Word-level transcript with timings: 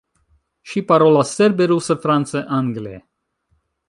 Ŝi 0.69 0.81
parolas 0.91 1.33
serbe, 1.41 1.67
ruse, 1.73 1.97
france, 2.07 2.43
angle. 2.61 2.95